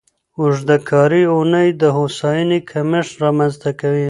اوږده 0.39 0.77
کاري 0.89 1.23
اونۍ 1.33 1.69
د 1.81 1.83
هوساینې 1.97 2.59
کمښت 2.69 3.13
رامنځته 3.23 3.69
کوي. 3.79 3.99